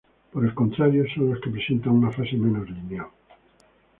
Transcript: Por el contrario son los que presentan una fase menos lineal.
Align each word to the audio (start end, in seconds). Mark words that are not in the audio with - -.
Por 0.31 0.43
el 0.43 0.55
contrario 0.55 1.05
son 1.13 1.29
los 1.29 1.39
que 1.41 1.51
presentan 1.51 1.93
una 1.93 2.11
fase 2.11 2.35
menos 2.35 2.67
lineal. 2.67 3.05